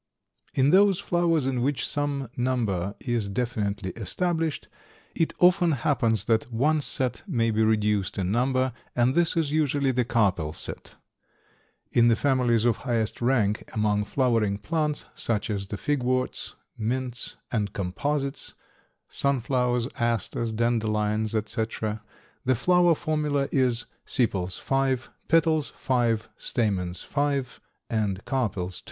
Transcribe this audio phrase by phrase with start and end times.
[0.55, 4.67] In those flowers in which some number is definitely established,
[5.13, 9.91] it often happens that one set may be reduced in number, and this is usually
[9.91, 10.95] the carpel set.
[11.91, 17.71] In the families of highest rank among flowering plants, such as the figworts, mints, and
[17.71, 18.55] composites
[19.07, 22.01] (sunflowers, asters, dandelions, etc.)
[22.43, 28.79] the flower formula is sepals 5, petals 5, stamens 5, and carpels 2.